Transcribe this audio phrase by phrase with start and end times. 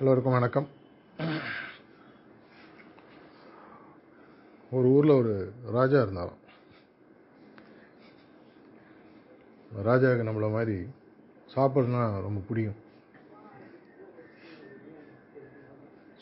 [0.00, 0.66] எல்லோருக்கும் வணக்கம்.
[4.76, 5.32] ஒரு ஊரில் ஒரு
[5.76, 6.38] ராஜா இருந்தாராம்.
[9.88, 10.76] ராஜாவுக்கு நம்மளை மாதிரி
[11.54, 12.78] சாப்பிட்றதுனா ரொம்ப பிடிக்கும்.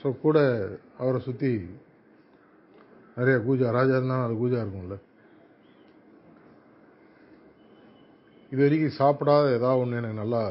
[0.00, 0.40] ஸோ கூட
[1.02, 1.52] அவரை சுற்றி
[3.18, 4.98] நிறைய கூஜா ராஜா இருந்தாலும் அது கூஜா இருக்கும்ல.
[8.50, 10.42] இது வரைக்கும் சாப்பிடாத ஏதாவது ஒன்று எனக்கு நல்லா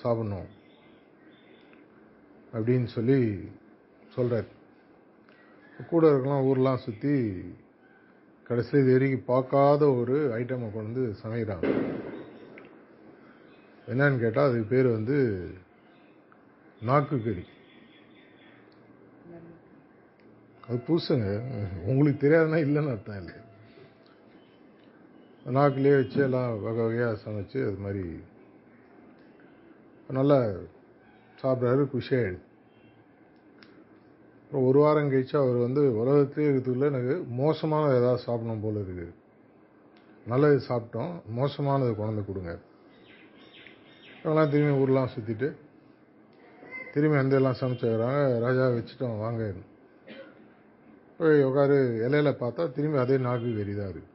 [0.00, 0.50] சாப்பிடணும்.
[2.54, 3.18] அப்படின்னு சொல்லி
[4.14, 4.48] சொல்கிறார்
[5.90, 7.14] கூட இருக்கலாம் ஊர்லாம் சுற்றி
[8.46, 11.68] கடைசியில் இது வரைக்கும் பார்க்காத ஒரு ஐட்டமை கொண்டு வந்து சமைக்கிறாங்க.
[13.92, 15.16] என்னன்னு கேட்டால் அதுக்கு பேர் வந்து
[16.88, 17.44] நாக்கு கறி
[20.66, 21.30] அது புதுசுங்க.
[21.90, 23.36] உங்களுக்கு தெரியாதுன்னா இல்லைன்னு அர்த்தம் இல்லை.
[25.56, 28.04] நாக்குலேயே வச்சு எல்லாம் வகை வகையாக சமைச்சு அது மாதிரி
[30.18, 30.38] நல்லா
[31.42, 32.38] சாப்பிட்றாரு குஷேன்
[34.42, 39.06] அப்புறம் ஒரு வாரம் கழிச்சு அவர் வந்து உலகத்திலே இருக்கிறதுக்குள்ள எனக்கு மோசமான ஏதாவது சாப்பிடணும் போல் இருக்குது.
[40.30, 42.52] நல்லது சாப்பிட்டோம் மோசமானது குழந்த கொடுங்க.
[44.18, 45.48] இவங்களாம் திரும்பி ஊர்லாம் சுற்றிட்டு
[46.94, 49.42] திரும்பி அந்த எல்லாம் சமைச்சு வராங்க ராஜா வச்சுட்டோம் வாங்க.
[51.18, 54.11] போய் உட்காரு இலையில பார்த்தா திரும்பி அதே நாக்கு வெறிதான் இருக்குது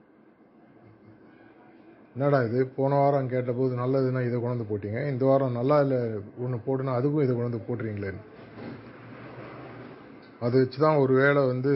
[2.17, 2.59] என்னடா இது?
[2.75, 4.99] போன வாரம் கேட்டபோது நல்லதுன்னா இதை கொண்டு போட்டீங்க.
[5.11, 5.99] இந்த வாரம் நல்லா இல்லை
[6.43, 8.21] ஒன்று போட்டுனா அதுக்கும் இதை கொண்டு போட்டுறீங்களே அது
[10.45, 11.73] அதை வச்சு தான் ஒரு வேளை வந்து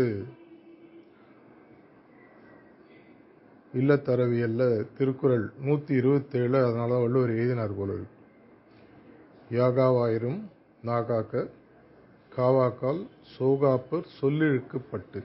[3.73, 4.64] இல்லத்தரவியல்ல
[4.97, 7.92] திருக்குறள் நூற்றி இருபத்தேழு அதனால தான் வள்ளுவர் எழுதினார் போல
[9.58, 10.42] யாகாவாயிரும்
[10.89, 11.34] நாகாக்க
[12.31, 13.02] காவாக்கால்
[13.34, 15.22] சோகாப்பர் சொல்லிழுக்கப்பட்டு.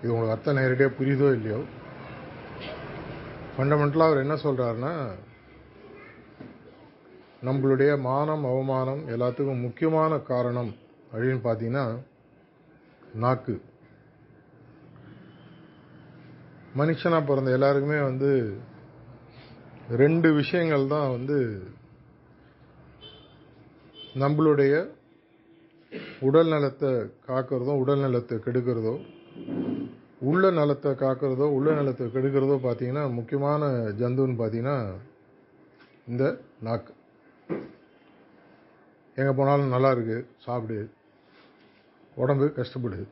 [0.00, 1.60] இது உங்களுக்கு அர்த்தம் நேரடியாக புரியுதோ இல்லையோ?
[3.58, 4.92] ஃபண்டமெண்டலாக அவர் என்ன சொல்கிறாருன்னா
[7.44, 10.70] நம்மளுடைய மானம் அவமானம் எல்லாத்துக்கும் முக்கியமான காரணம்
[11.12, 11.84] அப்படின்னு பார்த்தீங்கன்னா
[13.14, 13.54] நாக்கு.
[16.76, 18.30] மனுஷனாக பிறந்த எல்லாருக்குமே வந்து
[19.96, 21.38] ரெண்டு விஷயங்கள் தான் வந்து
[24.16, 24.74] நம்மளுடைய
[26.20, 26.90] உடல் நலத்தை
[27.28, 28.94] காக்கிறதோ உடல் நலத்தை கெடுக்கிறதோ
[30.20, 33.66] உள்ள நலத்தை காக்கிறதோ உள்ள நலத்தை கெடுக்கிறதோ பார்த்தீங்கன்னா முக்கியமான
[34.00, 34.76] ஜந்துன்னு பார்த்தீங்கன்னா
[36.10, 36.24] இந்த
[36.66, 36.92] நாக்கு.
[39.16, 40.78] எங்கே போனாலும் நல்லா இருக்கு சாப்பிடு.
[42.16, 43.06] உடம்பு கஷ்டப்படுது.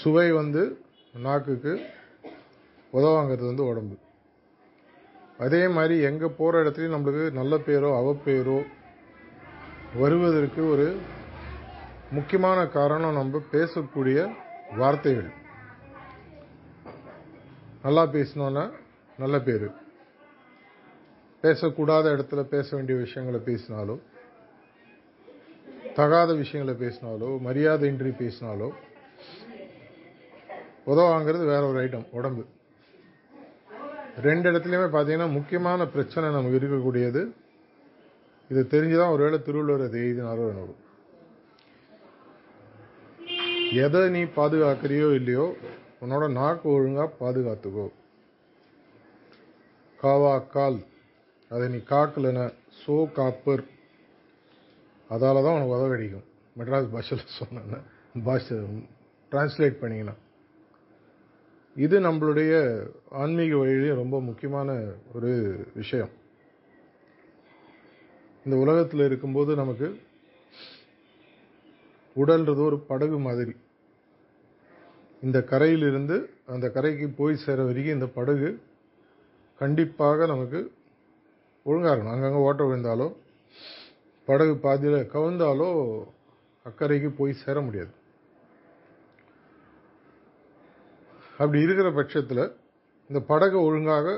[0.00, 0.62] சுவை வந்து
[1.14, 1.72] நாக்குக்கு
[2.92, 3.96] உதவாங்கிறது வந்து உடம்பு.
[5.38, 8.58] அதே மாதிரி எங்கே போகிற இடத்துலையும் நம்மளுக்கு நல்ல பேரோ அவப்பேரோ
[10.02, 10.86] வருவதற்கு ஒரு
[12.16, 14.18] முக்கியமான காரணம் நம்ம பேசக்கூடிய
[14.76, 15.30] வார்த்தைகள்.
[17.82, 18.64] நல்லா பேசினோன்னா
[19.18, 19.66] நல்ல பேர்.
[21.42, 23.96] பேசக்கூடாத இடத்துல பேச வேண்டிய விஷயங்களை பேசினாலோ
[25.94, 28.68] தகாத விஷயங்களை பேசினாலோ மரியாதையின்றி பேசினாலோ
[30.86, 32.44] உதவாங்கிறது வேற ஒரு ஐட்டம் உடம்பு.
[34.28, 37.22] ரெண்டு இடத்துலையுமே பார்த்தீங்கன்னா முக்கியமான பிரச்சனை நமக்கு இருக்கக்கூடியது.
[38.52, 40.72] இது தெரிஞ்சுதான் ஒருவேளை திருவள்ளுவர் அதை எழுதினாரோ என்னோட
[43.80, 45.44] எதை நீ பாதுகாக்கிறியோ இல்லையோ
[46.02, 47.84] உன்னோட நாக்கு ஒழுங்கா பாதுகாத்துக்கோ.
[50.02, 50.78] காவா கால்.
[51.50, 52.40] அதை நீ காக்கலன
[52.80, 53.64] சோ காப்பர்.
[55.10, 56.26] அதால் தான் உனக்கு உதவி கிடைக்கும்
[56.58, 57.84] மெட்ராஸ் பாஷையில் சொன்னேன்.
[58.24, 58.58] பாஷை
[59.32, 60.16] டிரான்ஸ்லேட் பண்ணிங்கன்னா
[61.76, 62.52] இது நம்மளுடைய
[63.10, 64.70] ஆன்மீக வழியிலேயும் ரொம்ப முக்கியமான
[65.14, 65.32] ஒரு
[65.74, 66.12] விஷயம்.
[68.44, 69.88] இந்த உலகத்தில் இருக்கும்போது நமக்கு
[72.16, 73.54] உடல்ன்றது ஒரு படகு மாதிரி.
[75.22, 78.48] இந்த கரையிலிருந்து அந்த கரைக்கு போய் சேர வரைக்கும் இந்த படகு
[79.60, 80.60] கண்டிப்பாக நமக்கு
[81.66, 83.06] ஒழுங்காக இருக்கணும் அங்கங்கே ஓட்ட விழுந்தாலோ
[84.28, 85.68] படகு பாதியில் கவுந்தாலோ
[86.66, 87.92] அக்கறைக்கு போய் சேர முடியாது.
[91.38, 92.44] அப்படி இருக்கிற பட்சத்தில்
[93.10, 94.08] இந்த படகை ஒழுங்காக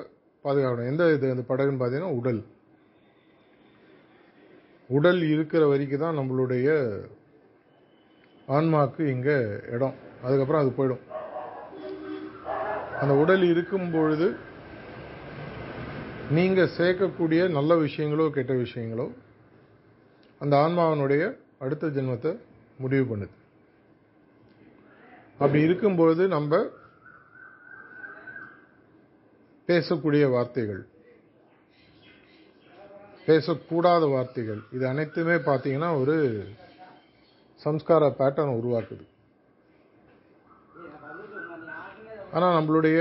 [0.44, 0.91] பாதுகாக்கணும்.
[0.93, 1.31] எந்த இது?
[1.34, 2.41] அந்த படகுன்னு பார்த்தீங்கன்னா உடல்.
[4.91, 6.69] உடல் இருக்கிற வரைக்கும் தான் நம்மளுடைய
[8.47, 9.37] ஆன்மாவுக்கு இங்கே
[9.71, 9.95] இடம்.
[10.23, 11.03] அதுக்கப்புறம் அது போயிடும்.
[13.01, 14.37] அந்த உடல் இருக்கும் பொழுது
[16.31, 19.07] நீங்கள் சேர்க்கக்கூடிய நல்ல விஷயங்களோ கெட்ட விஷயங்களோ
[20.39, 22.39] அந்த ஆன்மாவனுடைய அடுத்த ஜென்மத்தை
[22.79, 23.35] முடிவு பண்ணுது.
[25.39, 26.65] அப்படி இருக்கும்போது நம்ம
[29.69, 30.83] பேசக்கூடிய வார்த்தைகள்
[33.27, 36.17] பேசக்கூடாத வார்த்தைகள் இது அனைத்துமே பார்த்தீங்கன்னா ஒரு
[37.62, 39.04] சம்ஸ்கார பேட்டர்ன் உருவாக்குது.
[42.33, 43.01] ஆனால் நம்மளுடைய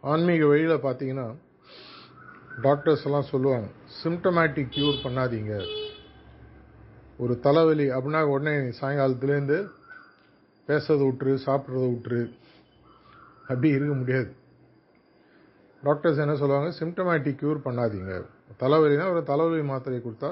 [0.00, 1.26] ஆன்மீக வழியில் பார்த்தீங்கன்னா
[2.62, 3.68] டாக்டர்ஸ் எல்லாம் சொல்லுவாங்க
[4.02, 5.54] சிம்டமேட்டிக் க்யூர் பண்ணாதீங்க.
[7.18, 9.58] ஒரு தலைவலி அப்படின்னா உடனே சாயங்காலத்துலேருந்து
[10.68, 12.22] பேசுறதை விட்டுரு சாப்பிட்றத விட்டுரு.
[13.42, 14.30] அப்படி இருக்க முடியாது.
[15.82, 18.14] டாக்டர்ஸ் என்ன சொல்லுவாங்க சிம்டமேட்டிக் க்யூர் பண்ணாதீங்க.
[18.62, 20.30] தலைவலினா ஒரு தலைவலி மாத்திரை கொடுத்தா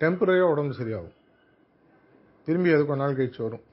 [0.00, 1.14] டெம்பரரியாக உடம்பு சரியாகும்.
[2.46, 3.64] திரும்பி அது கொஞ்ச நாள் கழிச்சு வரும்.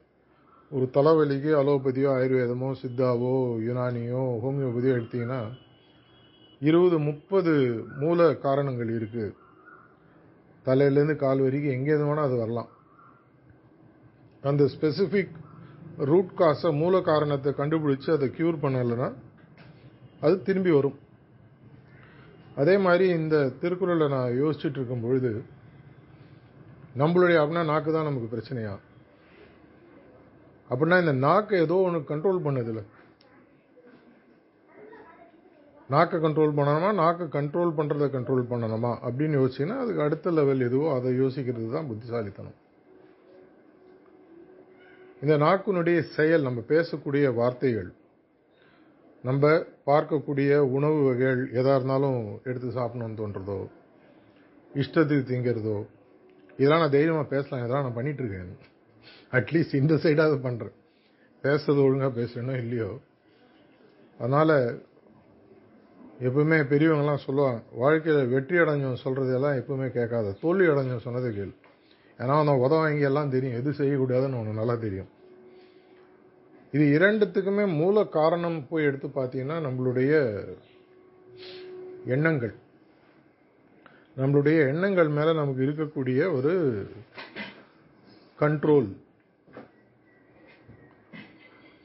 [0.72, 3.34] ஒரு தலைவலிக்கு அலோபதியோ ஆயுர்வேதமோ சித்தாவோ
[3.68, 5.42] யுனானியோ ஹோமியோபதியோ எடுத்தீங்கன்னா
[6.62, 7.54] இருபது முப்பது
[8.02, 9.36] மூல காரணங்கள் இருக்குது
[10.66, 12.70] தலையிலேருந்து கால் வரைக்கும் எங்கே வேணால் அது வரலாம்.
[14.44, 15.36] அந்த ஸ்பெசிஃபிக்
[16.10, 19.10] ரூட் காசை மூல காரணத்தை கண்டுபிடிச்சி அதை க்யூர் பண்ணலைன்னா
[20.26, 20.98] அது திரும்பி வரும்.
[22.62, 25.32] அதே மாதிரி இந்த திருக்குறளை நான் யோசிச்சுட்டு இருக்கும் பொழுது
[27.00, 28.74] நம்மளுடைய அப்படின்னா நாக்கு தான் நமக்கு பிரச்சனையா?
[30.70, 32.82] அப்படின்னா இந்த நாக்கை ஏதோ ஒன்று கண்ட்ரோல் பண்ணுதில்ல
[35.94, 36.90] நாக்கை கண்ட்ரோல் பண்ணணுமா?
[37.02, 38.92] நாக்கை கண்ட்ரோல் பண்ணுறதை கண்ட்ரோல் பண்ணணுமா?
[39.08, 42.58] அப்படின்னு யோசிச்சிங்கன்னா அதுக்கு அடுத்த லெவல் எதுவோ அதை யோசிக்கிறது தான் புத்திசாலித்தனம்.
[45.24, 47.90] இந்த நாக்குனுடைய செயல் நம்ம பேசக்கூடிய வார்த்தைகள்
[49.24, 49.50] நம்ம
[49.90, 53.60] பார்க்கக்கூடிய உணவு வகைகள் எதா இருந்தாலும் எடுத்து சாப்பிடணும்னு தோன்றதோ
[54.72, 55.76] இஷ்டத்துக்கு திங்கிறதோ
[56.58, 58.54] இதெல்லாம் நான் தைரியமாக பேசலாம் இதெல்லாம் நான் பண்ணிட்டு இருக்கேன்
[59.38, 60.76] அட்லீஸ்ட் இந்த சைடாவது பண்ணுறேன்
[61.44, 62.90] பேசுறது ஒழுங்காக பேசுறேனோ இல்லையோ.
[64.20, 64.56] அதனால்
[66.28, 70.34] எப்பவுமே பெரியவங்கலாம் சொல்லுவாங்க வாழ்க்கையில் வெற்றி அடைஞ்சவன் சொல்கிறதெல்லாம் எப்பவுமே கேட்காத.
[70.42, 71.54] தோல்வி அடைஞ்சவன் சொன்னதை கேள்.
[72.20, 73.58] ஏன்னா அவன் உத வாங்கி எல்லாம் தெரியும்.
[73.60, 75.10] எது செய்யக்கூடாதுன்னு ஒன்று நல்லா தெரியும்.
[76.76, 80.12] இது இரண்டுத்துக்குமே மூல காரணம் போய் எடுத்து பார்த்தீங்கன்னா நம்மளுடைய
[82.16, 82.54] எண்ணங்கள்.
[84.20, 86.54] நம்மளுடைய எண்ணங்கள் மேலே நமக்கு இருக்கக்கூடிய ஒரு
[88.40, 88.90] கண்ட்ரோல்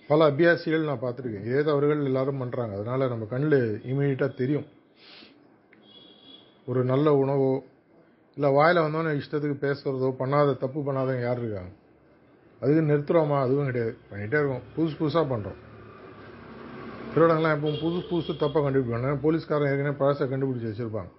[0.09, 1.47] பல அபியாசிகள் நான் பார்த்துருக்கேன்.
[1.49, 4.67] இதே தவறுகள் எல்லாரும் பண்ணுறாங்க அதனால் நம்ம கண்ணில் இமீடியட்டாக தெரியும்.
[6.67, 7.51] ஒரு நல்ல உணவோ
[8.37, 11.73] இல்லை வாயில் வந்தோன்னே இஷ்டத்துக்கு பேசுகிறதோ பண்ணாத தப்பு பண்ணாதவங்க யார் இருக்காங்க?
[12.61, 13.97] அதுக்கு நிறுத்துகிறோமா அதுவும் கிடையாது.
[14.11, 14.65] பண்ணிகிட்டே இருக்கோம்.
[14.77, 15.61] புதுசு புதுசாக பண்ணுறோம்
[17.13, 19.13] திருடங்கள்லாம் எப்பவும் புதுசு புதுசு தப்பாக கண்டுபிடிப்பாங்க.
[19.25, 21.11] போலீஸ்காரன் ஏற்கனவே பழசை கண்டுபிடிச்சி வச்சுருப்பாங்க.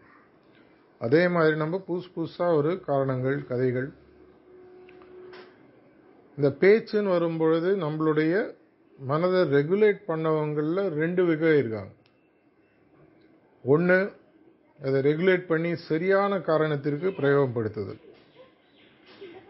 [1.05, 3.89] அதே மாதிரி நம்ம புதுசு புதுசாக ஒரு காரணங்கள் கதைகள்.
[6.37, 8.33] இந்த பேச்சுன்னு வரும்பொழுது நம்மளுடைய
[8.99, 11.91] மனதை ரெகுலேட் பண்ணவங்களில் ரெண்டு வகை இருக்காங்க.
[13.73, 13.99] ஒன்று
[14.85, 18.01] அதை ரெகுலேட் பண்ணி சரியான காரணத்திற்கு பிரயோகப்படுத்துதல்.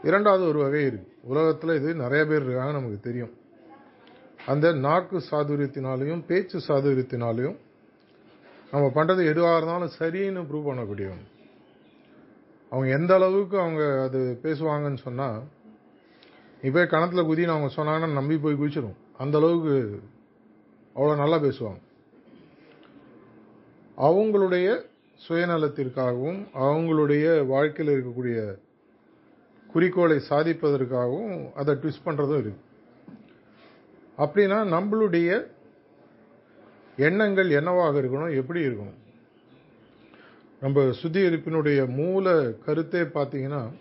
[0.03, 1.09] இரண்டாவது ஒரு வகை இருக்கு.
[1.31, 3.33] உலகத்தில் இது நிறைய பேர் இருக்காங்க நமக்கு தெரியும்.
[4.45, 7.57] அந்த நாக்கு சாதுரியத்தினாலையும் பேச்சு சாதுரியத்தினாலையும்
[8.71, 11.25] நம்ம பண்ணுறது எதுவாக இருந்தாலும் சரின்னு ப்ரூவ் பண்ணக்கூடியவங்க.
[12.69, 15.43] அவங்க எந்த அளவுக்கு அவங்க அது பேசுவாங்கன்னு சொன்னால்
[16.61, 20.01] நீ போய் கணத்தில் குதின்னு அவங்க சொன்னாங்கன்னா நம்பி போய் குதிச்சிடும் அந்த அளவுக்கு
[20.95, 21.81] அவ்வளோ நல்லா பேசுவாங்க.
[23.97, 24.67] அவங்களுடைய
[25.27, 28.59] சுயநலத்திற்காகவும் அவங்களுடைய வாழ்க்கையில் இருக்கக்கூடிய
[29.71, 32.61] குறிக்கோளை சாதிப்பதற்காகவும் அதை ட்விஸ்ட் பண்ணுறதும் இருக்கு.
[34.17, 35.29] அப்படின்னா நம்மளுடைய
[36.97, 38.97] எண்ணங்கள் என்னவாக இருக்கணும் எப்படி இருக்கணும்?
[40.59, 43.71] நம்ம சுத்திகரிப்பினுடைய மூல கருத்தே பார்த்தீங்கன்னா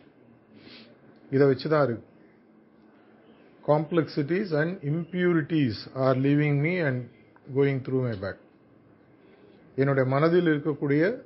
[1.30, 2.14] இதை வச்சு தான் இருக்கு.
[3.66, 7.04] Complexities and impurities are leaving me and
[7.56, 8.36] going through my back
[9.76, 11.22] என்னுடைய மனதில் இருக்கக்கூடிய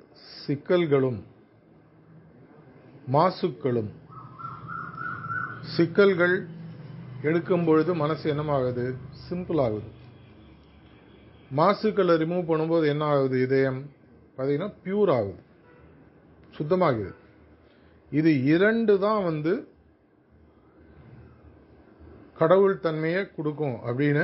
[0.47, 1.19] சிக்கல்களும்
[3.11, 3.91] மாசுக்களும்
[5.75, 6.47] சிக்கல்கள்
[7.21, 8.95] எடுக்கும் பொழுது மனசு என்னமாகுது?
[9.29, 9.89] சிம்பிள் ஆகுது.
[11.55, 13.99] மாசுக்களை ரிமூவ் பண்ணும்போது என்ன ஆகுது இதயம்
[14.41, 15.41] பார்த்தீங்கன்னா பியூர் ஆகுது
[16.57, 17.11] சுத்தமாகுது
[18.11, 19.69] இது இரண்டு தான் வந்து
[22.37, 24.23] கடவுள் தன்மையை கொடுக்கும் அப்படின்னு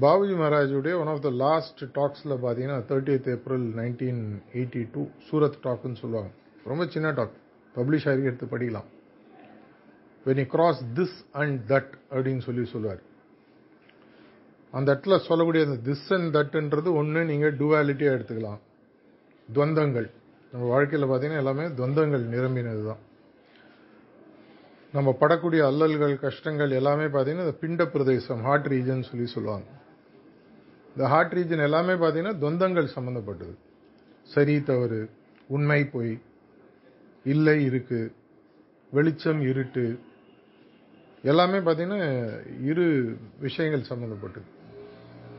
[0.00, 6.00] பாபுஜி மகாராஜுடைய ஒன் ஆஃப் த லாஸ்ட் டாக்ஸில் பார்த்தீங்கன்னா thirtieth April nineteen eighty two Surat டாக்னு
[6.02, 6.30] சொல்லுவாங்க.
[6.64, 7.36] ரொம்ப சின்ன டாக்.
[7.76, 8.88] பப்ளிஷ் ஆகி எடுத்து படிக்கலாம்.
[10.26, 13.02] When you cross this and that அப்படின்னு சொல்லி சொல்லுவார்.
[14.76, 18.60] அந்த இடத்துல சொல்லக்கூடிய அந்த திஸ் அண்ட் தட்டுன்றது ஒன்று நீங்கள் டுவாலிட்டியாக எடுத்துக்கலாம்.
[19.48, 20.08] துவந்தங்கள்.
[20.52, 23.02] நம்ம வாழ்க்கையில் பார்த்தீங்கன்னா எல்லாமே துவந்தங்கள் நிரம்பினது தான்
[24.94, 29.68] நம்ம படக்கூடிய அல்லல்கள் கஷ்டங்கள் எல்லாமே பார்த்தீங்கன்னா இந்த பிண்ட பிரதேசம் ஹார்ட் ரீஜன் சொல்லி சொல்லுவாங்க.
[30.94, 33.54] இந்த ஹார்ட் ரீஜன் எல்லாமே பார்த்தீங்கன்னா துவந்தங்கள் சம்மந்தப்பட்டது
[34.34, 35.00] சரி தவறு
[35.56, 36.12] உண்மை பொய்
[37.32, 38.00] இல்லை இருக்கு
[38.92, 39.84] வெளிச்சம் இருட்டு
[41.30, 42.00] எல்லாமே பார்த்தீங்கன்னா
[42.70, 42.86] இரு
[43.46, 44.48] விஷயங்கள் சம்மந்தப்பட்டது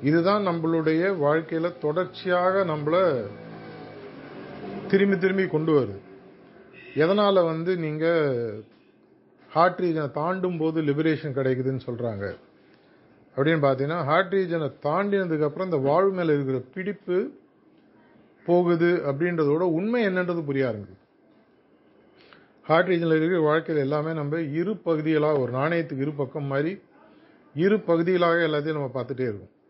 [0.03, 3.25] இதுதான் நம்மளுடைய வாழ்க்கையில தொடர்ச்சியாக நம்மள
[4.87, 5.97] திரும்பி திரும்பி கொண்டு வருது.
[6.95, 8.05] எதனால வந்து நீங்க
[9.49, 12.35] ஹார்ட் ரீஜனை தாண்டும் போது லிபரேஷன் கிடைக்குதுன்னு சொல்றாங்க.
[13.35, 17.31] அப்படின்னு பார்த்தீங்கன்னா ஹார்ட் ரீஜனை தாண்டினதுக்கு அப்புறம் இந்த வாழ்வு மேல இருக்கிற பிடிப்பு
[18.45, 21.01] போகுது அப்படின்றதோட உண்மை என்னன்றது புரிய ஆரம்பிக்குது.
[22.63, 26.81] ஹார்ட் ரீஜனில் இருக்கிற வாழ்க்கையில் எல்லாமே நம்ம இரு பகுதிகளாக ஒரு நாணயத்துக்கு இரு பக்கம் மாதிரி
[27.55, 29.61] இரு பகுதிகளாக எல்லாத்தையும் நம்ம பார்த்துட்டே இருக்கோம்.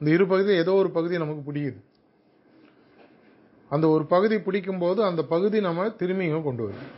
[0.00, 1.80] இந்த இரு பகுதி ஏதோ ஒரு பகுதி நமக்கு பிடிக்குது.
[3.68, 6.90] அந்த ஒரு பகுதி பிடிக்கும் போது அந்த பகுதி நம்ம திரும்பியும் கொண்டு வரும்.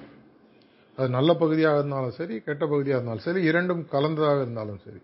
[0.97, 5.01] அது நல்ல பகுதியாக இருந்தாலும் சரி கெட்ட பகுதியாக இருந்தாலும் சரி இரண்டும் கலந்ததாக இருந்தாலும் சரி.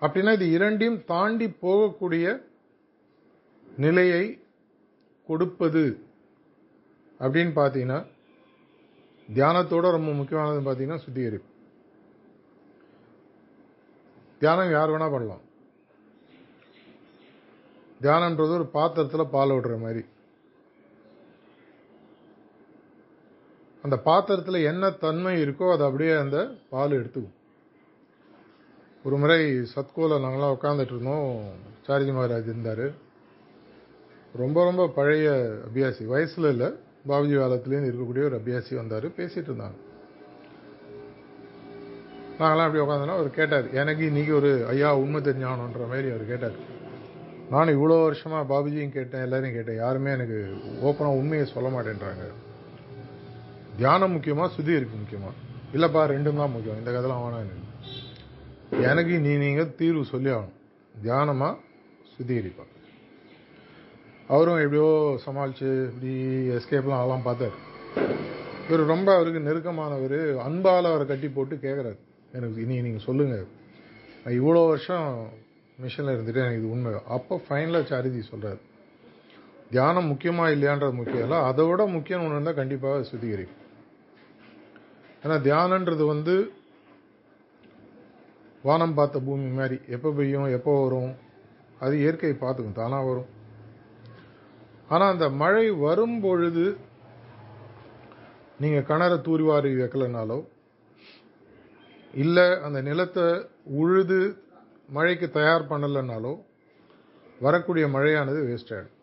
[0.00, 2.26] அப்படின்னா இது இரண்டையும் தாண்டி போகக்கூடிய
[3.78, 4.24] நிலையை
[5.26, 5.84] கொடுப்பது.
[7.20, 8.00] அப்படின்னு பார்த்தீங்கன்னா
[9.28, 11.48] தியானத்தோட ரொம்ப முக்கியமானது பார்த்தீங்கன்னா சுத்திகரிப்பு.
[14.38, 15.44] தியானம் யார் வேணா பண்ணலாம்.
[18.02, 20.04] தியானன்றது ஒரு பாத்திரத்தில் பால் விடுற மாதிரி.
[23.82, 27.32] அந்த பாத்திரத்தில் என்ன தன்மை இருக்கோ அதை அப்படியே அந்த பால் எடுத்துக்கும்.
[29.04, 31.52] ஒரு முறை சத்கோல நாங்களாம் உட்காந்துட்டு இருந்தோம்.
[31.86, 32.90] சாரிஜி மகாராஜ் இருந்தார்.
[34.36, 36.06] ரொம்ப ரொம்ப பழைய அபியாசி.
[36.06, 36.66] வயசில் இல்லை.
[37.08, 39.08] பாபுஜி காலத்துலேருந்து இருக்கக்கூடிய ஒரு அபியாசி வந்தார்.
[39.08, 39.76] பேசிட்டு இருந்தாங்க.
[42.38, 46.78] நாங்களாம் அப்படி உட்காந்தோன்னா அவர் கேட்டார் எனக்கு இன்னைக்கு ஒரு ஐயா உண்மை தெரிஞ்சாகணுன்ற மாதிரி அவர் கேட்டார்.
[47.52, 49.78] நான் இவ்வளோ வருஷமாக பாபுஜியும் கேட்டேன் எல்லாரையும் கேட்டேன்.
[49.84, 50.38] யாருமே எனக்கு
[50.88, 52.24] ஓப்பனாக உண்மையை சொல்ல மாட்டேன்றாங்க.
[53.78, 55.30] தியானம் முக்கியமா சுதி இருக்கு முக்கியமா?
[55.76, 56.78] இல்லைப்பா ரெண்டும் தான் முக்கியம்.
[56.80, 57.66] இந்த கதைலாம் வேணாம் எனக்கு
[58.90, 60.56] எனக்கு நீ நீங்கள் தீர்வு சொல்லி ஆகணும்.
[60.94, 61.48] தியானமா
[62.12, 62.66] சுத்திகரிப்பா
[64.34, 64.88] அவரும் எப்படியோ
[65.26, 66.12] சமாளித்து இப்படி
[66.56, 67.56] எஸ்கேப்லாம் அதெல்லாம் பார்த்தார்.
[68.66, 70.18] இவர் ரொம்ப அவருக்கு நெருக்கமானவர்.
[70.46, 71.98] அன்பால் அவரை கட்டி போட்டு கேட்குறாரு
[72.38, 73.46] எனக்கு இனி நீங்கள் சொல்லுங்கள்
[74.22, 75.08] நான் இவ்வளோ வருஷம்
[75.82, 76.90] மிஷனில் இருந்துட்டு எனக்கு இது உண்மை.
[77.16, 78.60] அப்போ ஃபைனலாக சாரிஜி சொல்கிறார்
[79.74, 81.38] தியானம் முக்கியமாக இல்லையான்றது முக்கியம் இல்லை.
[81.48, 83.58] அதை விட முக்கியம் ஒன்று இருந்தால் கண்டிப்பாக சுத்திகரிக்கும்
[85.22, 86.34] ஏன்னா தியானன்றது வந்து
[88.66, 89.76] வானம் பார்த்த பூமி மாதிரி.
[89.96, 91.12] எப்போ பெய்யும் எப்போ வரும்
[91.84, 92.78] அது இயற்கை பார்த்துக்கும்.
[92.80, 93.28] தானாக வரும்.
[94.92, 96.64] ஆனால் அந்த மழை வரும் பொழுது
[98.62, 100.38] நீங்கள் கிணற தூரிவாரி வைக்கலைனாலோ
[102.22, 103.26] இல்லை அந்த நிலத்தை
[103.82, 104.20] உழுது
[104.96, 106.32] மழைக்கு தயார் பண்ணலைனாலோ
[107.46, 108.96] வரக்கூடிய மழையானது வேஸ்ட் ஆகிடும்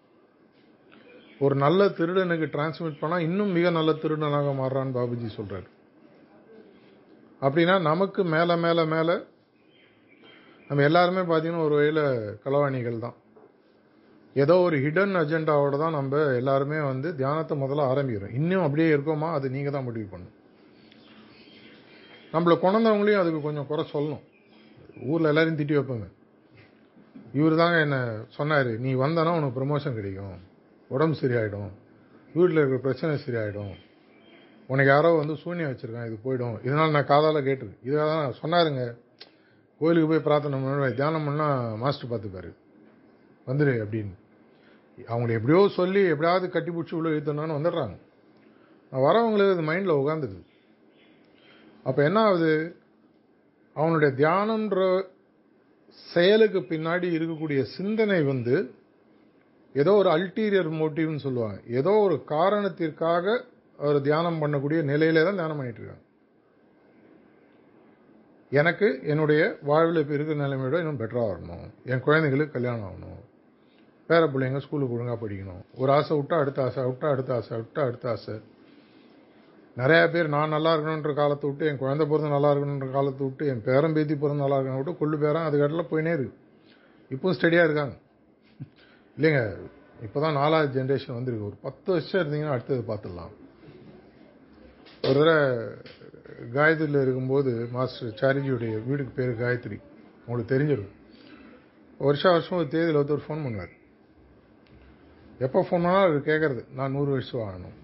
[1.45, 5.67] ஒரு நல்ல திருடனுக்கு டிரான்ஸ்மிட் பண்ணால் இன்னும் மிக நல்ல திருடனாக மாறுறான்னு பாபுஜி சொல்கிறார்
[7.45, 9.15] அப்படின்னா நமக்கு மேலே மேலே மேலே
[10.69, 12.03] நம்ம எல்லாருமே பார்த்தீங்கன்னா ஒரு வகையில்
[12.43, 13.17] களவாணிகள் தான்.
[14.43, 18.33] ஏதோ ஒரு ஹிடன் அஜெண்டாவோடு தான் நம்ம எல்லாருமே வந்து தியானத்தை முதல்ல ஆரம்பிக்கிறோம்.
[18.39, 19.29] இன்னும் அப்படியே இருக்கோமா?
[19.37, 20.33] அது நீங்கள் தான் முடிவு பண்ணும்
[22.33, 24.25] நம்மளை கொண்டவங்களையும் அதுக்கு கொஞ்சம் குறை சொல்லணும்.
[25.05, 26.07] ஊரில் எல்லாரையும் திட்டி வைப்பேங்க.
[27.33, 30.37] இவர் தாங்க என்ன சொன்னார் நீ வந்தானா உனக்கு ப்ரமோஷன் கிடைக்கும்.
[30.87, 31.71] உடம்பு சரியாயிடும்.
[32.33, 33.73] வீட்டில் இருக்கிற பிரச்சனை சரியாயிடும்.
[34.67, 36.63] உனக்கு யாரோ வந்து சூன்யம் வச்சுருக்கான் இது போயிடும்.
[36.63, 38.97] இதனால் நான் காதால் கேட்டிருக்கேன் இதாக தான் சொன்னாருங்க.
[39.79, 42.51] கோயிலுக்கு போய் பிரார்த்தனை பண்ண தியானம் பண்ணால் மாஸ்டர் பார்த்துப்பாரு.
[43.47, 44.15] வந்துடு அப்படின்னு.
[45.07, 47.97] அவங்கள எப்படியோ சொல்லி எப்படியாவது கட்டி பிடிச்சி உள்ள இழுத்தணும்னு வந்துடுறாங்க.
[48.91, 50.45] வரவங்களுக்கு அது மைண்டில் உட்காந்துக்குது
[51.83, 52.77] அப்போ என்ன ஆகுது?
[53.81, 54.79] அவனுடைய தியானன்ற
[56.13, 58.55] செயலுக்கு பின்னாடி இருக்கக்கூடிய சிந்தனை வந்து
[59.81, 61.57] ஏதோ ஒரு அல்டீரியர் மோட்டிவ்னு சொல்லுவாங்க.
[61.79, 63.25] ஏதோ ஒரு காரணத்திற்காக
[63.83, 66.03] அவர் தியானம் பண்ணக்கூடிய நிலையிலே தான் தியானம் பண்ணிட்டு இருக்காங்க.
[68.59, 71.65] எனக்கு என்னுடைய வாழ்வில் இப்போ இருக்கிற நிலைமையோட இன்னும் பெட்டராக வரணும்.
[71.91, 73.21] என் குழந்தைங்களுக்கு கல்யாணம் ஆகணும்.
[74.09, 75.63] பேர பிள்ளைங்க ஸ்கூலுக்கு ஒழுங்காக படிக்கணும்.
[75.81, 78.35] ஒரு ஆசை விட்டா அடுத்த ஆசை விட்டா அடுத்த ஆசை விட்டா அடுத்த ஆசை.
[79.79, 83.63] நிறைய பேர் நான் நல்லா இருக்கணுன்ற காலத்தை விட்டு என் குழந்தை பிறந்து நல்லா இருக்கணுன்ற காலத்தை விட்டு என்
[83.67, 86.37] பேரன் பேத்தி பிறந்து நல்லா இருக்கணும் விட்டு கொள்ளு பேரன் அதுக்கடல போயினே இருக்கு.
[87.15, 87.95] இப்போ ஸ்டடியாக இருக்காங்க.
[89.17, 89.41] இல்லைங்க
[90.05, 91.49] இப்போ தான் நாலாவது ஜென்ரேஷன் வந்திருக்கு.
[91.49, 93.33] ஒரு பத்து வருஷம் இருந்தீங்கன்னா அடுத்தது பார்த்துடலாம்.
[95.07, 95.37] ஒரு தடவை
[96.55, 99.79] காயத்ரியில் இருக்கும்போது மாஸ்டர் சாரிஜியுடைய வீடுக்கு பேர் காயத்ரி.
[100.25, 100.93] உங்களுக்கு தெரிஞ்சிடும்.
[102.07, 103.73] வருஷம் வருஷம் ஒரு தேதியில் ஒருத்தர் ஃபோன் பண்ணுவார்.
[105.45, 107.77] எப்போ ஃபோன் பண்ணாலும் அவர் கேட்குறது நான் நூறு வருஷம் வாழணும்.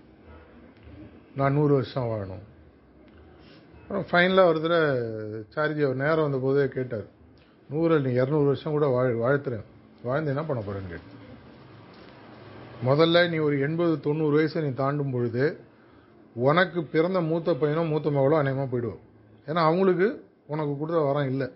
[1.36, 2.44] நான் நூறு வருஷம் வாழணும்.
[3.82, 4.90] அப்புறம் ஃபைனலாக ஒரு தடவை
[5.56, 7.08] சாரிஜி அவர் நேரம் வந்த போதே கேட்டார்.
[7.70, 9.66] நூறு நீ இரநூறு வருஷம் கூட வாழ் வாழ்த்துறேன்.
[10.08, 11.22] வாழ்ந்து என்ன பண்ண போகிறேன்னு கேட்டு
[12.90, 15.44] முதல்ல நீ ஒரு எண்பது தொண்ணூறு வயசை நீ தாண்டும் பொழுது
[16.48, 19.02] உனக்கு பிறந்த மூத்த பையனோ மூத்த மகளோ அநேகமாக போயிடுவோம்
[19.48, 20.08] ஏன்னா அவங்களுக்கு
[20.48, 21.48] உனக்கு கொடுத்த வரம் இல்லை.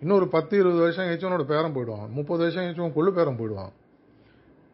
[0.00, 2.10] இன்னொரு பத்து இருபது வருஷம் கழிச்சு உன்னோட பேரம் போயிடுவான்.
[2.10, 3.72] முப்பது வருஷம் கழிச்சு உன் கொள்ளு பேரம் போயிடுவான்.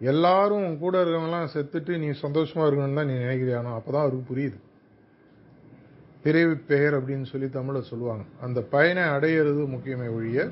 [0.00, 4.59] எல்லாரும் கூட இருக்கவங்களாம் செத்துட்டு நீ சந்தோஷமா இருக்கணும்னு தான் நீ நினைக்கிறியானோ அப்பதான் அவருக்கு புரியுது.
[6.23, 8.25] பிறவி பெயர் அப்படின்னு சொல்லி தமிழ சொல்லுவாங்க.
[8.40, 10.49] அந்த பயனை அடையிறது முக்கியமே ஒழிய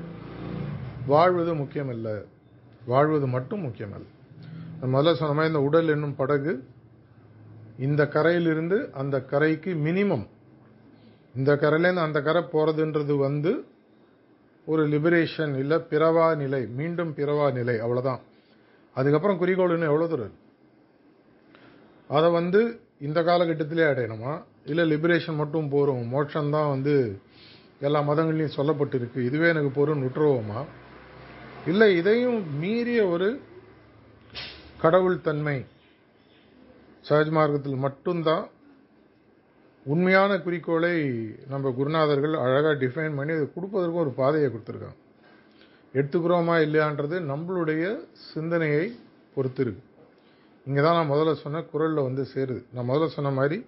[1.07, 2.25] வாழ்வது முக்கியமல்ல.
[2.85, 4.07] வாழ்வது மட்டும் முக்கியமல்ல.
[4.81, 6.63] முதல்ல சொன்ன மாதிரி இந்த உடல் என்னும் படகு
[7.79, 10.27] இந்த கரையிலிருந்து அந்த கரைக்கு மினிமம்
[11.35, 13.65] இந்த கரையிலேருந்து அந்த கரை போறதுன்றது வந்து
[14.65, 18.19] ஒரு லிபரேஷன் இல்லை பிறவா நிலை மீண்டும் பிறவா நிலை அவ்வளோதான்
[18.99, 20.37] அதுக்கப்புறம் குறிக்கோள் இன்னும் எவ்வளோ தூரம்
[22.09, 22.59] அதை வந்து
[23.07, 24.31] இந்த காலகட்டத்திலே அடையணுமா?
[24.65, 26.93] இல்லை லிபரேஷன் மட்டும் போகிறோம் மோட்சம்தான் வந்து
[27.79, 30.61] எல்லா மதங்கள்லையும் சொல்லப்பட்டிருக்கு இதுவே எனக்கு பொருள் விட்டுருவோமா
[31.65, 33.27] இல்லை இதையும் மீறிய ஒரு
[34.81, 35.57] கடவுள் தன்மை
[37.09, 38.45] சஹஜ் மார்க்கத்தில் மட்டும்தான்
[39.85, 40.93] உண்மையான குறிக்கோளை
[41.49, 44.97] நம்ம குருநாதர்கள் அழகாக டிஃபைன் பண்ணி அதை கொடுப்பதற்கும் ஒரு பாதையை கொடுத்துருக்காங்க.
[45.93, 47.99] எடுத்துக்கிறோமா இல்லையான்றது நம்மளுடைய
[48.33, 48.95] சிந்தனையை
[49.35, 49.83] பொறுத்து இருக்கு
[50.65, 52.63] இங்கே தான் நான் முதல்ல சொன்ன குரலில் வந்து சேருது.
[52.73, 53.65] நான் முதல்ல சொன்ன மாதிரி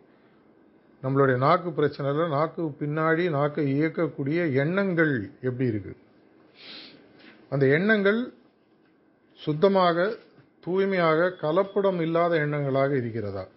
[1.03, 5.95] நம்மளுடைய நாக்கு பிரச்சனையில் நாக்கு பின்னாடி நாக்கை இயக்கக்கூடிய எண்ணங்கள் எப்படி இருக்கு?
[7.49, 8.33] அந்த எண்ணங்கள்
[9.33, 10.17] சுத்தமாக
[10.59, 13.47] தூய்மையாக கலப்படம் இல்லாத எண்ணங்களாக இருக்கிறதா?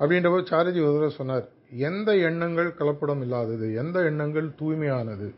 [0.00, 0.44] அப்படின்ற போது
[0.82, 3.74] ஒரு சொன்னார் எந்த எண்ணங்கள் கலப்படம் இல்லாதது?
[3.74, 5.34] எந்த எண்ணங்கள் தூய்மையானது?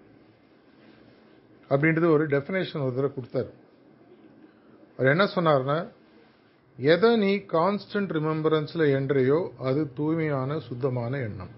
[1.72, 3.50] அப்படின்றது ஒரு டெஃபினேஷன் ஒரு தடவை கொடுத்தார்.
[4.96, 5.78] அவர் என்ன சொன்னார்னா
[6.78, 9.38] எதை நீ கான்ஸ்டன்ட் ரிமெம்பரன்ஸில் என்றையோ
[9.68, 11.52] அது தூய்மையான சுத்தமான எண்ணம்.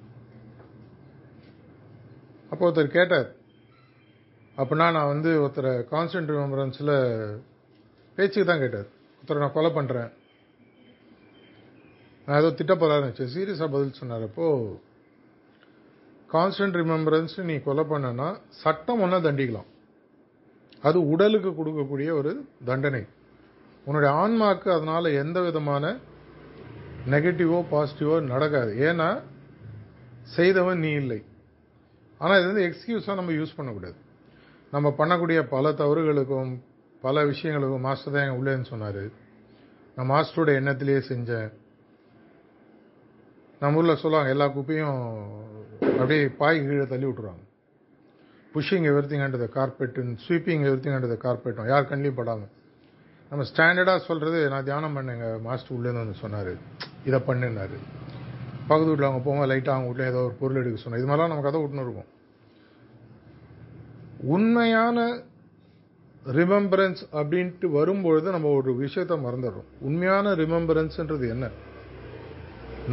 [2.50, 3.28] அப்போ ஒருத்தர் கேட்டார்
[4.56, 6.94] அப்படின்னா நான் வந்து ஒருத்தரை கான்ஸ்டன்ட் ரிமெம்பரன்ஸில்
[8.18, 8.88] பேச்சுக்கு தான் கேட்டார்.
[9.18, 10.11] ஒருத்தரை நான் கொலை பண்ணுறேன்
[12.26, 14.26] நான் ஏதோ திட்டப்போறாருன்னு வச்சேன் சீரியஸாக பதில் சொன்னார்.
[14.30, 14.47] அப்போ
[16.35, 18.28] கான்ஸ்டன்ட் ரிமெம்பரன்ஸ் நீ கொலை பண்ணனா
[18.62, 19.68] சட்டம் ஒன்றா தண்டிக்கலாம்.
[20.88, 22.33] அது உடலுக்கு கொடுக்கக்கூடிய ஒரு
[22.69, 23.03] தண்டனை.
[23.87, 25.85] உன்னுடைய ஆன்மாக்கு அதனால் எந்த விதமான
[27.12, 28.73] நெகட்டிவோ பாசிட்டிவோ நடக்காது.
[28.88, 29.09] ஏன்னா
[30.37, 31.21] செய்தவன் நீ இல்லை.
[32.21, 33.97] ஆனால் இது வந்து எக்ஸ்கியூஸாக நம்ம யூஸ் பண்ணக்கூடாது.
[34.75, 36.53] நம்ம பண்ணக்கூடிய பல தவறுகளுக்கும்
[37.07, 39.03] பல விஷயங்களுக்கும் மாஸ்டர் தான் எங்கள் உள்ளேன்னு சொன்னார்.
[39.97, 41.50] நான் மாஸ்டரோட எண்ணத்திலேயே செஞ்சேன்.
[43.61, 45.03] நம்ம ஊரில் சொல்லுவாங்க எல்லா குப்பையும்
[45.81, 47.44] அப்படியே பாய் கீழே தள்ளி விட்டுருவாங்க.
[48.55, 52.51] Pushing everything under the carpet sweeping everything under the கார்பெட்டும் யார் கண்ணிலையும் படாமல்
[53.31, 55.29] நம்ம ஸ்டாண்டர்டாக சொல்கிறது நான் தியானம் பண்ணேங்க.
[55.47, 56.53] மாஸ்டர் உள்ளேருந்து வந்து சொன்னார்.
[57.09, 57.79] இதை பண்ணுனாரு
[58.69, 61.45] பக்கத்து வீட்டில் அவங்க போங்க லைட்டாக அவங்க வீட்டில் ஏதோ ஒரு பொருள் எடுக்க சொன்னோம் இது மாதிரிலாம் நம்ம
[61.47, 62.11] கதை விட்டுன்னு இருக்கும்.
[64.35, 64.99] உண்மையான
[66.38, 69.69] ரிமெம்பரன்ஸ் அப்படின்ட்டு வரும்பொழுது நம்ம ஒரு விஷயத்தை மறந்துடுறோம்.
[69.88, 71.51] உண்மையான ரிமெம்பரன்ஸ்ன்றது என்ன?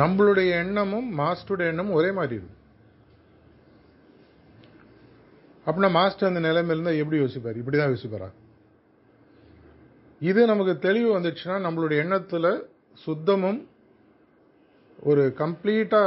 [0.02, 2.61] நம்மளுடைய எண்ணமும் மாஸ்டருடைய எண்ணமும் ஒரே மாதிரி இருக்கும்.
[5.72, 7.60] அப்படின்னா மாஸ்டர் அந்த நிலைமையில இருந்தால் எப்படி யோசிப்பார்?
[7.62, 8.30] இப்படி தான் யோசிப்பாரா?
[10.22, 12.48] இது நமக்கு தெளிவு வந்துச்சுன்னா நம்மளுடைய எண்ணத்துல
[13.06, 13.60] சுத்தமும்
[15.10, 16.02] ஒரு கம்ப்ளீட்டா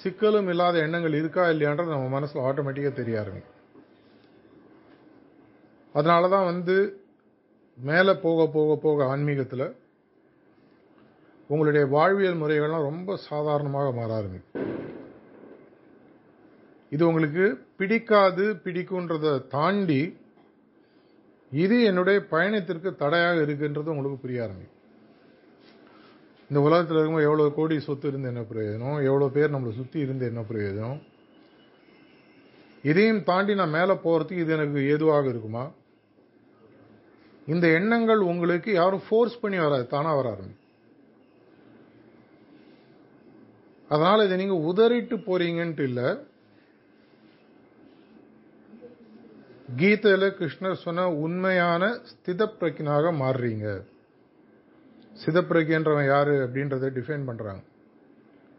[0.00, 3.50] சிக்கலும் இல்லாத எண்ணங்கள் இருக்கா இல்லையான்றது நம்ம மனசில் ஆட்டோமேட்டிக்காக தெரிய ஆரம்பிக்கும்.
[5.94, 6.76] அதனால தான் வந்து
[7.78, 9.66] மேலே போக போக போக ஆன்மீகத்தில்
[11.50, 14.68] உங்களுடைய வாழ்வியல் முறைகள்லாம் ரொம்ப சாதாரணமாக மாற ஆரம்பிக்கும்.
[16.94, 17.44] இது உங்களுக்கு
[17.78, 20.02] பிடிக்காது பிடிக்குன்றதை தாண்டி
[21.62, 24.70] இது என்னுடைய பயணத்திற்கு தடையாக இருக்குன்றது உங்களுக்கு புரிய ஆரம்பிக்கும்.
[26.50, 28.98] இந்த உலகத்தில் இருக்கும்போது எவ்வளோ கோடி சொத்து இருந்து என்ன பிரயோஜனம்?
[29.08, 30.98] எவ்வளோ பேர் நம்மளை சுற்றி இருந்து என்ன பிரயோஜனம்?
[32.90, 35.64] இதையும் தாண்டி நான் மேலே போகிறதுக்கு இது எனக்கு ஏதுவாக இருக்குமா?
[37.52, 40.60] இந்த எண்ணங்கள் உங்களுக்கு யாரும் ஃபோர்ஸ் பண்ணி வராது தானாக வர ஆரம்பிக்கும்.
[43.90, 46.08] அதனால் இதை நீங்கள் உதறிட்டு போறீங்கன்ட்டு இல்லை.
[49.80, 53.66] கீதையில் கிருஷ்ணர் சொன்ன உண்மையான ஸ்திதப்பிரக்கினாக மாறுறீங்க.
[55.22, 57.62] சிதப்பிரக்கின்றவன் யாரு அப்படின்றத டிஃபைன் பண்ணுறாங்க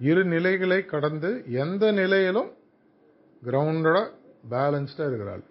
[0.09, 1.29] இரு நிலைகளை கடந்து
[1.63, 2.49] எந்த நிலையிலும்
[3.43, 4.07] கிரவுண்டடாக
[4.53, 5.43] பேலன்ஸ்டாக இருக்கிறாள்.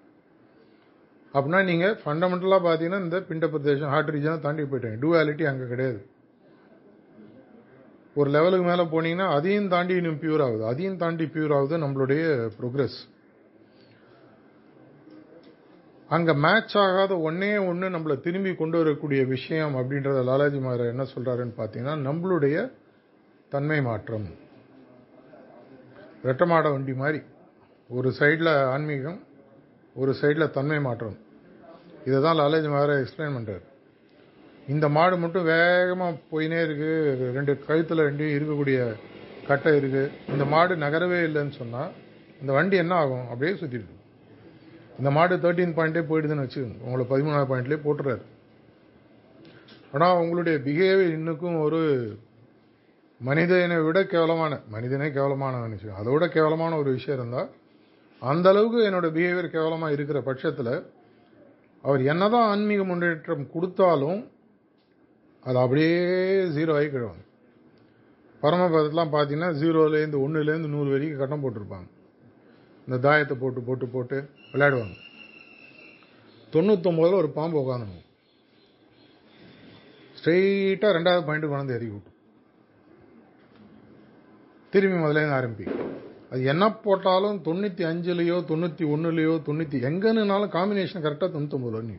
[1.34, 4.98] அப்படின்னா நீங்கள் ஃபண்டமெண்டலாக பார்த்தீங்கன்னா இந்த பிண்ட பிரதேசம் ஹார்ட் ரீஜனை தாண்டி போயிட்டாங்க.
[5.04, 6.00] டூவாலிட்டி அங்கே கிடையாது.
[8.20, 10.62] ஒரு லெவலுக்கு மேலே போனீங்கன்னா அதையும் தாண்டி இன்னும் பியூர் ஆகுது.
[10.72, 12.24] அதையும் தாண்டி பியூர் ஆகுது நம்மளுடைய
[12.58, 12.98] ப்ரோக்ரஸ்
[16.14, 21.54] அங்கே மேட்ச் ஆகாத ஒன்னே ஒன்று நம்மளை திரும்பி கொண்டு வரக்கூடிய விஷயம் அப்படின்றத லாலாஜி மாரா என்ன சொல்கிறாருன்னு
[21.60, 22.56] பார்த்தீங்கன்னா நம்மளுடைய
[23.54, 24.26] தன்மை மாற்றம்.
[26.28, 27.20] ரெட்டமாட வண்டி மாதிரி.
[27.90, 29.18] ஒரு சைடில் ஆன்மீகம்
[29.96, 31.16] ஒரு சைடில் தன்மை மாற்றம்.
[32.08, 33.64] இதை தான் லாலாஜி மாரா எக்ஸ்பிளைன் பண்ணுறாரு
[34.72, 38.78] இந்த மாடு மட்டும் வேகமாக போயினே இருக்குது ரெண்டு கழுத்தில் ரெண்டு இருக்கக்கூடிய
[39.48, 41.90] கட்டை இருக்குது இந்த மாடு நகரவே இல்லைன்னு சொன்னால்
[42.40, 43.26] இந்த வண்டி என்ன ஆகும்?
[43.32, 44.02] அப்படியே சுற்றிட்டு
[44.98, 46.78] இந்த மாடு தேர்ட்டீன் பாயிண்டே போயிடுதுன்னு வச்சுக்கோங்க.
[46.86, 48.24] உங்களை பதிமூணாவது பாயிண்ட்லேயே போட்டுறாரு.
[49.94, 51.80] ஆனால் உங்களுடைய பிஹேவியர் இன்னுக்கும் ஒரு
[53.20, 57.50] மனிதனை விட கேவலமான மனிதனே கேவலமானவன் வச்சுக்கோங்க அதை விட கேவலமான ஒரு விஷயம் இருந்தால்
[58.22, 60.74] அந்த அளவுக்கு என்னோட பிஹேவியர் கேவலமாக இருக்கிற பட்சத்தில்
[61.84, 64.20] அவர் என்னதான் ஆன்மீக முன்னேற்றம் கொடுத்தாலும்
[65.48, 65.94] அது அப்படியே
[66.56, 67.24] ஜீரோ ஆகி கிழவன்
[68.42, 71.88] பரமபதத்தெலாம் பார்த்தீங்கன்னா ஜீரோலேருந்து ஒன்றுலேருந்து நூறு வரைக்கும் கட்டம் போட்டிருப்பாங்க.
[72.86, 74.16] இந்த தாயத்தை போட்டு போட்டு போட்டு
[74.52, 74.96] விளையாடுவாங்க.
[76.52, 78.00] தொண்ணூத்தொம்போதில் ஒரு பாம்பு உட்காந்துணும்
[80.18, 82.10] ஸ்ட்ரெயிட்டாக ரெண்டாவது பாயிண்ட் கொண்டு இறக்கி விட்டு
[84.70, 85.66] திரும்பி முதல்ல ஆரம்பி
[86.30, 91.96] அது என்ன போட்டாலும் தொண்ணூற்றி அஞ்சுலேயோ தொண்ணூற்றி ஒன்றுலையோ தொண்ணூற்றி எங்கன்னுனாலும் காம்பினேஷன் கரெக்டாக தொண்ணூத்தொம்பதுல நீ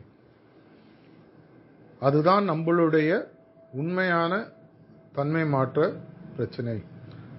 [2.00, 3.10] அதுதான் நம்மளுடைய
[3.72, 4.32] உண்மையான
[5.12, 5.92] தன்மை மாற்ற
[6.36, 6.82] பிரச்சனை.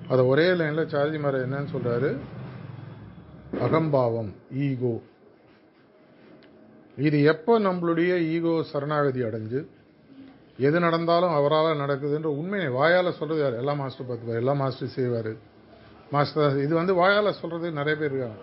[0.10, 2.10] அதை ஒரே லைனில் சார்ஜி மர என்னன்னு சொல்கிறாரு
[3.66, 4.32] அகம்பாவம்
[4.66, 5.02] ஈகோ.
[6.98, 9.68] இது எப்போ நம்மளுடைய ஈகோ சரணாகதி அடைஞ்சு
[10.58, 13.54] எது நடந்தாலும் அவரால் நடக்குதுன்ற உண்மையை வாயால் சொல்கிறது யார்?
[13.54, 15.34] எல்லா மாஸ்டர் பார்த்துப்பார் எல்லா மாஸ்டர் செய்வார்.
[16.12, 18.40] மாஸ்டர் இது வந்து வாயால் சொல்கிறது நிறைய பேர் இருக்காங்க.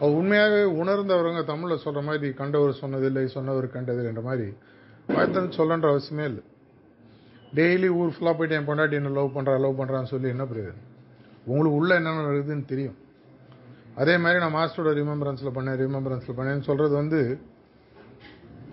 [0.00, 4.48] அவர் உண்மையாகவே உணர்ந்தவருங்க தமிழில் சொல்கிற மாதிரி கண்டவர் சொன்னதில்லை சொன்னவர் கண்டதில்லைன்ற மாதிரி.
[5.08, 6.42] வாய்த்தன் சொல்லன்ற அவசியமே இல்லை.
[7.54, 10.90] டெய்லி ஊர் ஃபுல்லாக போயிட்டு என் பொண்டாட்டி என்ன லவ் பண்ணுறா லவ் பண்ணுறான்னு சொல்லி என்ன பிரயோஜனம்?
[11.46, 12.96] உங்களுக்கு உள்ளே என்னென்ன நடக்குதுன்னு தெரியும்.
[13.96, 17.20] அதே மாதிரி நான் மாஸ்டரோட ரிமெம்பரன்ஸில் பண்ணேன் ரிமெம்பரன்ஸில் பண்ணேன்னு சொல்கிறது வந்து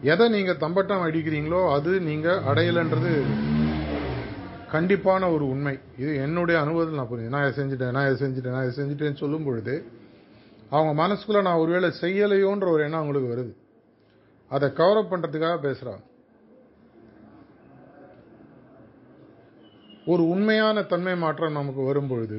[0.01, 3.11] எதை நீங்கள் தம்பட்டம் அடிக்கிறீங்களோ அது நீங்கள் அடையலைன்றது
[4.71, 5.73] கண்டிப்பான ஒரு உண்மை.
[5.97, 9.43] இது என்னுடைய அனுபவத்தில் நான் புரிஞ்சு நான் இதை செஞ்சுட்டேன் நான் இதை செஞ்சுட்டேன் நான் இதை செஞ்சுட்டேன்னு சொல்லும்
[9.43, 9.75] பொழுது
[10.69, 13.51] அவங்க மனசுக்குள்ள நான் ஒருவேளை செய்யலையோன்ற ஒரு எண்ணம் அவங்களுக்கு வருது.
[14.51, 16.03] அதை கவரப் பண்ணுறதுக்காக பேசுகிறாங்க
[20.05, 22.37] ஒரு உண்மையான தன்மை மாற்றம் நமக்கு வரும்பொழுது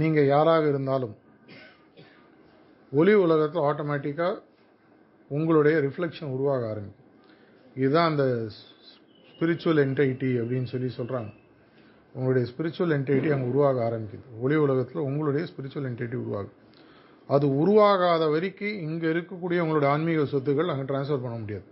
[0.00, 1.14] நீங்கள் யாராக இருந்தாலும்
[2.92, 4.40] ஒளி உலகத்தில் ஆட்டோமேட்டிக்காக
[5.30, 7.08] உங்களுடைய ரிஃப்ளெக்ஷன் உருவாக ஆரம்பிக்கும்.
[7.76, 8.24] இதுதான் அந்த
[9.28, 11.30] ஸ்பிரிச்சுவல் என்டைட்டி அப்படின்னு சொல்லி சொல்கிறாங்க
[12.14, 14.26] உங்களுடைய ஸ்பிரிச்சுவல் என்டைட்டி அங்கே உருவாக ஆரம்பிக்குது.
[14.44, 16.58] ஒளி உலகத்தில் உங்களுடைய ஸ்பிரிச்சுவல் என்டைட்டி உருவாகும்
[17.34, 21.66] அது உருவாகாத வரைக்கும் இங்கே இருக்கக்கூடிய உங்களுடைய ஆன்மீக சொத்துக்கள் அங்கே டிரான்ஸ்ஃபர் பண்ண முடியாது.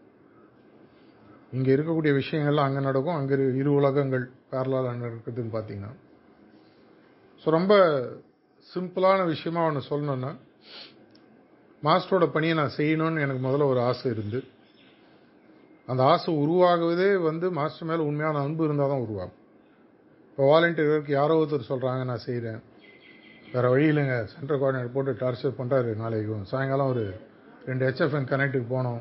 [1.57, 3.19] இங்கே இருக்கக்கூடிய விஷயங்கள்லாம் அங்கே நடக்கும்.
[3.21, 5.93] அங்கே இரு உலகங்கள் பேரலாக நடக்குதுன்னு பார்த்தீங்கன்னா
[7.43, 7.75] ஸோ ரொம்ப
[8.71, 10.31] சிம்பிளான விஷயமா ஒன்று சொல்லணுன்னா
[11.83, 14.41] மாஸ்டரோட பணியை நான் செய்யணும்னு எனக்கு முதல்ல ஒரு ஆசை இருந்து
[15.89, 19.39] அந்த ஆசை உருவாகுவதே வந்து மாஸ்டர் மேலே உண்மையான அன்பு இருந்தால் தான் உருவாகும்.
[20.29, 22.61] இப்போ வாலண்டியர்களுக்கு யாரோ ஒருத்தர் சொல்கிறாங்க நான் செய்கிறேன்
[23.55, 24.17] வேறு வழி இல்லைங்க.
[24.33, 26.37] சென்ட்ரல் கோஆர்டினேட் போட்டு டார்ச்சர் பண்ணுறாரு நாளைக்கு.
[26.53, 27.05] சாயங்காலம் ஒரு
[27.71, 29.01] ரெண்டு ஹெச்எஃப்என் கனெக்ட்டுக்கு போனோம்.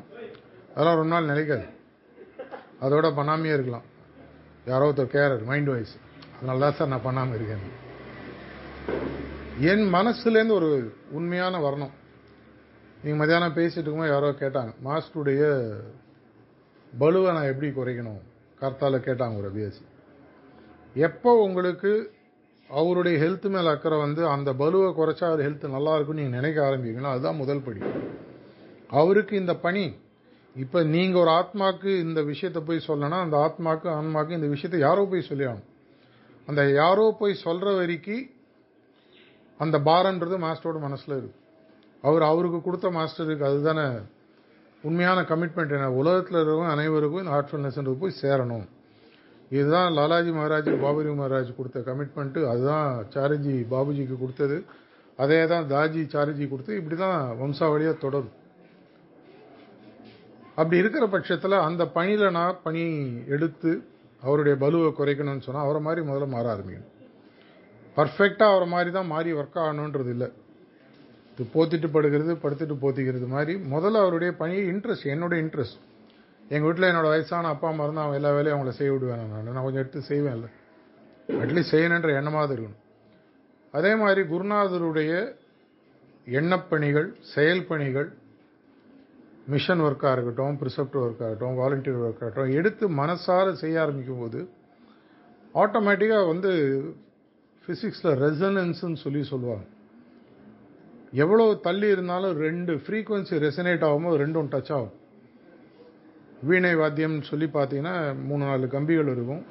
[0.72, 1.68] அதெல்லாம் ரொம்ப நாள் நினைக்காது
[2.86, 3.86] அதோட பண்ணாமையே இருக்கலாம்.
[4.72, 5.94] யாரோ ஒருத்தர் கேரர் மைண்ட் வைஸ்.
[6.36, 7.64] அதனால தான் சார் நான் பண்ணாமல் இருக்கேன்
[9.68, 10.68] என் மனசுலேருந்து ஒரு
[11.10, 11.90] உண்மையான வரணும்.
[13.02, 15.42] நீங்கள் மத்தியானம் பேசிட்டு இருக்கும்போது யாரோ கேட்டாங்க மாஸ்டருடைய
[16.98, 18.20] பலுவை நான் எப்படி குறைக்கணும்?
[18.60, 19.82] கர்த்தால கேட்டாங்க ஒரு அபியாசி.
[20.94, 21.92] எப்போ உங்களுக்கு
[22.68, 27.12] அவருடைய ஹெல்த் மேலே அக்கறை வந்து அந்த பலுவை குறைச்சா அவர் ஹெல்த் நல்லா இருக்கும்னு நீங்கள் நினைக்க ஆரம்பிக்கணும்
[27.12, 27.80] அதுதான் முதல் படி.
[28.88, 29.96] அவருக்கு இந்த பணி.
[30.56, 35.28] இப்போ நீங்கள் ஒரு ஆத்மாக்கு இந்த விஷயத்தை போய் சொல்லணும் அந்த ஆத்மாக்கு ஆன்மாக்கு இந்த விஷயத்தை யாரோ போய்
[35.28, 35.68] சொல்லியாகணும்.
[36.46, 38.38] அந்த யாரோ போய் சொல்கிற வரைக்கும்
[39.64, 41.38] அந்த பாரன்றது மாஸ்டரோட மனசில் இருக்கும்
[42.08, 43.86] அவர் அவருக்கு கொடுத்த மாஸ்டருக்கு அதுதானே
[44.88, 45.88] உண்மையான கமிட்மெண்ட் என்ன?
[46.00, 48.66] உலகத்தில் இருக்கிறவங்க அனைவருக்கும் இந்த ஹார்ட்ஃபுல்னஸ்ன்றது போய் சேரணும்.
[49.56, 54.58] இதுதான் லாலாஜி மகாராஜ் பாபுஜி மகாராஜ் கொடுத்த கமிட்மெண்ட்டு அதுதான் சாரிஜி பாபுஜிக்கு கொடுத்தது.
[55.22, 58.36] அதே தான் தாஜி சாரிஜி கொடுத்து இப்படி தான் வம்சாவளியாக தொடரும்.
[60.58, 62.84] அப்படி இருக்கிற பட்சத்தில் அந்த பணியில் நான் பணி
[63.34, 63.72] எடுத்து
[64.22, 66.90] அவருடைய பலுவை குறைக்கணும்னு சொன்னால் அவரை மாதிரி முதல்ல மாற ஆரம்பிக்கணும்.
[68.00, 70.28] பர்ஃபெக்டாக ஆகிற மாதிரி தான் மாறி ஒர்க் ஆகணுன்றது இல்லை.
[71.32, 75.78] இது போத்திட்டு படுகிறது படுத்துட்டு போத்திக்கிறது மாதிரி முதல்ல அவருடைய பணியை இன்ட்ரெஸ்ட் என்னோட இன்ட்ரெஸ்ட்
[76.54, 79.50] எங்கள் வீட்டில் என்னோடய வயசான அப்பா அம்மா இருந்தால் அவன் எல்லா வேலையும் அவங்கள செய்ய விடுவேன் நான்.
[79.54, 80.46] நான் கொஞ்சம் எடுத்து செய்வேன்ல.
[81.42, 82.80] அட்லீஸ்ட் செய்யணுன்ற எண்ணமாக இருக்கணும்.
[83.74, 85.12] அதே மாதிரி குருநாதருடைய
[86.38, 88.08] எண்ணப்பணிகள் செயல் பணிகள்
[89.52, 94.40] மிஷன் ஒர்க்காக இருக்கட்டும் ப்ரிசெப்ட் ஒர்க்காக இருக்கட்டும் வாலண்டியர் ஒர்க்காக இருக்கட்டும் எடுத்து மனசார செய்ய ஆரம்பிக்கும் போது
[95.62, 96.52] ஆட்டோமேட்டிக்காக வந்து
[97.70, 99.64] ஃபிசிக்ஸில் ரெசனன்ஸ்னு சொல்லி சொல்லுவாங்க.
[101.24, 104.94] எவ்வளோ தள்ளி இருந்தாலும் ரெண்டு ஃப்ரீக்குவென்சி ரெசனேட் ஆகும்போது ரெண்டும் டச் ஆகும்.
[106.48, 107.94] வீணை வாத்தியம்னு சொல்லி பார்த்தீங்கன்னா
[108.28, 109.42] மூணு நாலு கம்பிகள் இருக்கும்.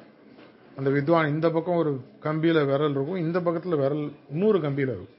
[0.78, 1.92] அந்த வித்வான் இந்த பக்கம் ஒரு
[2.26, 3.20] கம்பியில் விரல் இருக்கும்.
[3.26, 5.16] இந்த பக்கத்தில் விரல் இன்னொரு கம்பியில் இருக்கும்.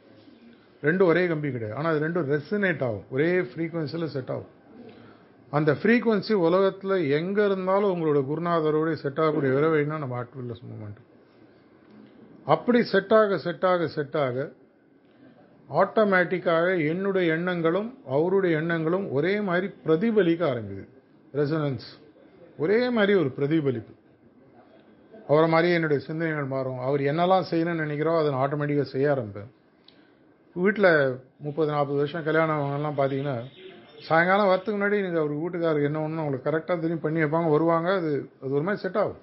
[0.84, 1.78] ரெண்டும் ஒரே கம்பி கிடையாது.
[1.80, 3.06] ஆனால் அது ரெண்டும் ரெசனேட் ஆகும்.
[3.10, 4.52] ஒரே ஃப்ரீக்குவென்சியில் செட் ஆகும்.
[5.50, 11.02] அந்த ஃப்ரீக்குவென்சி உலகத்தில் எங்கே இருந்தாலும் உங்களோட குருநாதரோட செட் ஆகக்கூடிய விரைவைன்னா நம்ம ஆர்ட்வில்லஸ் மூமெண்ட்
[12.54, 14.48] அப்படி செட்டாக செட்டாக செட் ஆக செட் ஆக
[15.82, 20.84] ஆட்டோமேட்டிக்காக என்னுடைய எண்ணங்களும் அவருடைய எண்ணங்களும் ஒரே மாதிரி பிரதிபலிக்க ஆரம்பிது
[21.40, 21.90] ரெசனன்ஸ்
[22.64, 23.94] ஒரே மாதிரி ஒரு பிரதிபலிப்பு.
[25.30, 26.80] அவரை மாதிரியே என்னுடைய சிந்தனைகள் மாறும்.
[26.88, 29.50] அவர் என்னெல்லாம் செய்யணும்னு நினைக்கிறோ அதை நான் ஆட்டோமேட்டிக்காக செய்ய ஆரம்பிப்பேன்.
[30.56, 30.90] வீட்டில்
[31.46, 33.36] முப்பது நாற்பது வருஷம் கல்யாணம் பார்த்தீங்கன்னா
[34.08, 38.12] சாயங்காலம் வரத்துக்கு முன்னாடி நீங்கள் அவர் வீட்டுக்காரர் என்ன ஒன்று அவங்களுக்கு கரெக்டாக தெரியும் பண்ணி வைப்பாங்க வருவாங்க அது
[38.42, 39.22] அது ஒரு மாதிரி செட் ஆகும்.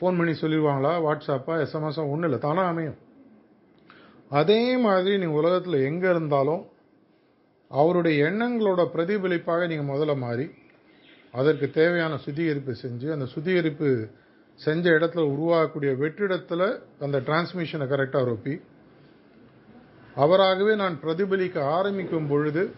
[0.00, 0.92] ஃபோன் பண்ணி சொல்லிடுவாங்களா?
[1.06, 2.38] வாட்ஸ்அப்பா எஸ்எம்எஸ்ஸா ஒன்றும் இல்லை.
[2.38, 2.98] தானாக அமையும்.
[4.28, 6.62] அதே மாதிரி நீங்கள் உலகத்தில் எங்கே இருந்தாலும்
[7.70, 10.46] அவருடைய எண்ணங்களோட பிரதிபலிப்பாக நீங்கள் முதல்ல மாறி
[11.32, 13.88] அதற்கு தேவையான சுத்திகரிப்பு செஞ்சு அந்த சுத்திகரிப்பு
[14.54, 16.64] செஞ்ச இடத்துல உருவாகக்கூடிய வெற்றிடத்தில்
[17.00, 18.54] அந்த டிரான்ஸ்மிஷனை கரெக்டாக ரொப்பி
[20.14, 22.74] அவராகவே நான் பிரதிபலிக்க ஆரம்பிக்கும் பொழுது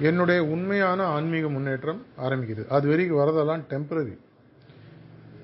[0.00, 2.66] என்னுடைய உண்மையான ஆன்மீக முன்னேற்றம் ஆரம்பிக்குது.
[2.66, 4.16] அது வரைக்கும் வரதெல்லாம் டெம்பரரி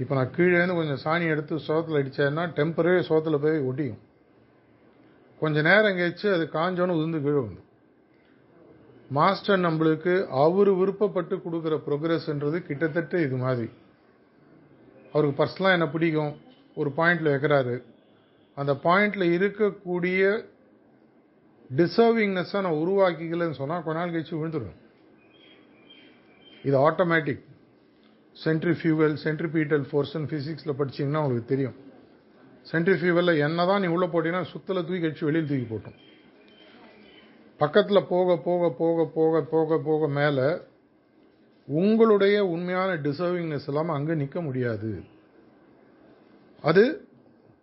[0.01, 4.01] இப்போ நான் கீழேருந்து கொஞ்சம் சாணி எடுத்து சோத்தில் அடித்தேன்னா டெம்பரரி சோத்தில் போய் ஒட்டியும்
[5.41, 7.71] கொஞ்சம் நேரம் கழிச்சு அது காஞ்சோன்னு உதிர்ந்து கீழே வந்து
[9.11, 13.71] மாஸ்டர் நம்மளுக்கு அவர் விருப்பப்பட்டு கொடுக்குற ப்ரோக்ரஸ்ன்றது கிட்டத்தட்ட இது மாதிரி.
[15.13, 16.33] அவருக்கு பர்சனலாக என்ன பிடிக்கும்?
[16.75, 17.83] ஒரு பாயிண்ட்டில் வைக்கிறாரு.
[18.55, 20.49] அந்த பாயிண்டில் இருக்கக்கூடிய
[21.77, 24.79] டிசர்விங்னஸை நான் உருவாக்கிக்கலன்னு சொன்னால் கொஞ்ச நாள் கழிச்சு விழுந்துடும்
[26.65, 27.45] இது ஆட்டோமேட்டிக்
[28.37, 31.77] சென்ட்ரிஃபியூவல் சென்ட்ரிபீட்டல் ஃபோர்ஸ்னு ஃபிசிக்ஸில் படிச்சீங்கன்னா உங்களுக்கு தெரியும்.
[32.73, 35.99] சென்ட்ரிஃபியூவலில் என்ன தான் நீ உள்ளே போட்டிங்கன்னா சுத்தில் தூக்கி அடிச்சு வெளியில் தூக்கி போட்டோம்.
[37.61, 40.47] பக்கத்தில் போக போக போக போக போக போக மேலே
[41.69, 44.91] உங்களுடைய உண்மையான டிசர்விங்னஸ் இல்லாமல் அங்கே நிற்க முடியாது.
[46.63, 46.85] அது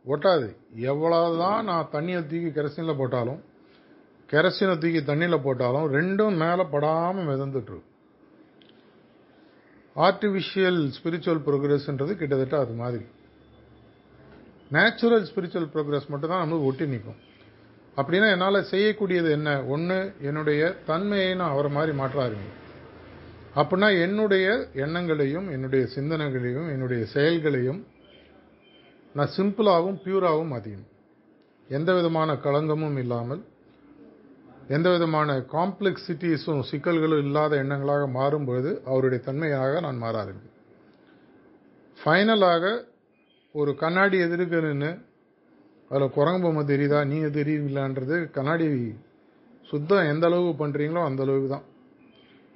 [0.05, 0.47] ஒட்டாது.
[0.91, 3.41] எவ்வளோதான் நான் தண்ணியை தூக்கி கெரசினில் போட்டாலும்
[4.31, 7.88] கெரசினை தூக்கி தண்ணியில் போட்டாலும் ரெண்டும் மேலே படாமல் மிதந்துட்டுருக்கும்
[9.95, 13.05] ஆர்டிஃபிஷியல் ஸ்பிரிச்சுவல் ப்ரோக்ரஸ்ன்றது கிட்டத்தட்ட அது மாதிரி.
[14.71, 17.19] நேச்சுரல் ஸ்பிரிச்சுவல் ப்ரோக்ரஸ் மட்டும் தான் நம்மளுக்கு ஒட்டி நிற்கும்
[17.97, 19.63] அப்படின்னா என்னால் செய்யக்கூடியது என்ன?
[19.65, 22.55] ஒன்று என்னுடைய தன்மையை நான் அவரை மாதிரி மாற்ற ஆரம்பிக்கும்
[23.55, 27.79] அப்படின்னா என்னுடைய எண்ணங்களையும் என்னுடைய சிந்தனைகளையும் என்னுடைய செயல்களையும்
[29.15, 30.85] நான் சிம்பிளாகவும் பியூராகவும் மாற்றிக்கணும்
[31.69, 33.41] எந்த விதமான களங்கமும் இல்லாமல்
[34.69, 40.55] எந்த விதமான காம்ப்ளெக்சிட்டிஸும் சிக்கல்களும் இல்லாத எண்ணங்களாக மாறும்பொழுது அவருடைய தன்மையாக நான் மாற ஆரம்பிப்பேன்
[41.97, 42.65] ஃபைனலாக
[43.55, 44.91] ஒரு கண்ணாடி எதிர்க்க நின்று
[45.91, 48.67] அதில் குரங்கு பொம்மை தெரியுதா நீங்கள் தெரியுங்களான்றது கண்ணாடி
[49.69, 51.65] சுத்தம் எந்த அளவுக்கு பண்ணுறீங்களோ அந்த அளவுக்கு தான்.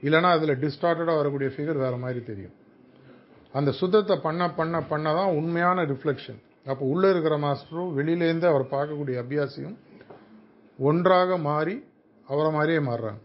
[0.04, 2.54] இல்லைனா அதில் டிஸ்டார்டடாக வரக்கூடிய ஃபிகர் வேறு மாதிரி தெரியும்.
[3.54, 9.16] அந்த சுத்தத்தை பண்ண பண்ண பண்ண தான் உண்மையான ரிஃப்ளெக்ஷன் அப்போ உள்ளே இருக்கிற மாஸ்டரும் வெளியிலேருந்து அவர் பார்க்கக்கூடிய
[9.24, 9.76] அபியாசியும்
[10.80, 11.76] ஒன்றாக மாறி
[12.28, 13.22] அவரை மாதிரியே மாறுறாங்க.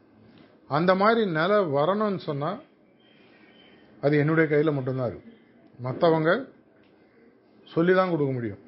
[0.69, 2.63] அந்த மாதிரி நிலை வரணும்னு சொன்னால்
[4.01, 5.33] அது என்னுடைய கையில் மட்டும்தான் இருக்கு.
[5.83, 6.49] மற்றவங்க
[7.65, 8.59] சொல்லி தான் கொடுக்க முடியும்.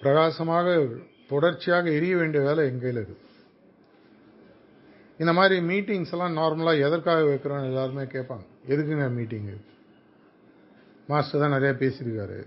[0.00, 0.86] பிரகாசமாக
[1.28, 3.26] தொடர்ச்சியாக எரிய வேண்டிய வேலை என் கையில் இருக்கு.
[5.18, 8.44] இந்த மாதிரி மீட்டிங்ஸ் எல்லாம் நார்மலாக எதற்காக வைக்கிறோன்னு எல்லாருமே கேட்பாங்க.
[8.68, 9.56] எதுக்குங்க மீட்டிங்கு
[11.06, 12.46] மாஸ்டர் தான் நிறைய பேசியிருக்காரு.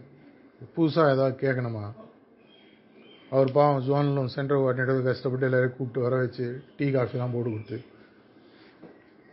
[0.76, 1.92] புதுசாக ஏதாவது கேட்கணுமா?
[3.32, 6.46] அவர் பாவம் ஜோனிலும் சென்ட்ரல் கோஆர்டினேட்டர் கஷ்டப்பட்டு எல்லாரையும் கூப்பிட்டு வர வச்சு
[6.78, 7.78] டீ காஃபிலாம் போட்டு கொடுத்து.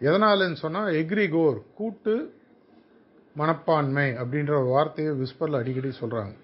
[0.01, 2.15] எதனாலன்னு சொன்னால் எக்ரி கோர் கூட்டு
[3.41, 6.37] மனப்பான்மை அப்படின்ற ஒரு வார்த்தையை விஸ்பரில் அடிக்கடி சொல்கிறாங்க